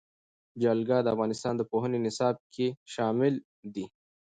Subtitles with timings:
[0.61, 3.33] جلګه د افغانستان د پوهنې نصاب کې شامل
[3.73, 3.85] دي.